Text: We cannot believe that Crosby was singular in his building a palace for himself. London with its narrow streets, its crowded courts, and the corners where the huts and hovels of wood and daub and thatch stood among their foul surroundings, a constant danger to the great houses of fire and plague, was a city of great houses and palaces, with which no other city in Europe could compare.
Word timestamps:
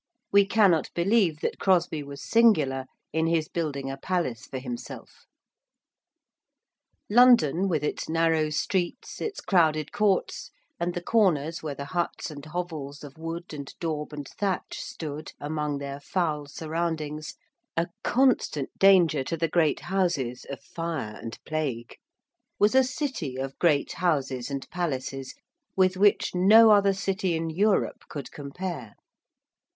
We 0.31 0.47
cannot 0.47 0.89
believe 0.95 1.41
that 1.41 1.59
Crosby 1.59 2.01
was 2.01 2.23
singular 2.27 2.85
in 3.13 3.27
his 3.27 3.47
building 3.47 3.91
a 3.91 3.97
palace 3.97 4.47
for 4.47 4.57
himself. 4.57 5.27
London 7.07 7.69
with 7.69 7.83
its 7.83 8.09
narrow 8.09 8.49
streets, 8.49 9.21
its 9.21 9.41
crowded 9.41 9.91
courts, 9.91 10.49
and 10.79 10.95
the 10.95 11.03
corners 11.03 11.61
where 11.61 11.75
the 11.75 11.85
huts 11.85 12.31
and 12.31 12.43
hovels 12.43 13.03
of 13.03 13.19
wood 13.19 13.53
and 13.53 13.71
daub 13.79 14.11
and 14.11 14.27
thatch 14.27 14.79
stood 14.79 15.33
among 15.39 15.77
their 15.77 15.99
foul 15.99 16.47
surroundings, 16.47 17.35
a 17.77 17.85
constant 18.03 18.69
danger 18.79 19.23
to 19.23 19.37
the 19.37 19.47
great 19.47 19.81
houses 19.81 20.47
of 20.49 20.61
fire 20.61 21.15
and 21.21 21.37
plague, 21.45 21.97
was 22.57 22.73
a 22.73 22.83
city 22.83 23.35
of 23.35 23.59
great 23.59 23.91
houses 23.91 24.49
and 24.49 24.67
palaces, 24.71 25.35
with 25.77 25.95
which 25.95 26.33
no 26.33 26.71
other 26.71 26.91
city 26.91 27.35
in 27.35 27.51
Europe 27.51 28.05
could 28.09 28.31
compare. 28.31 28.95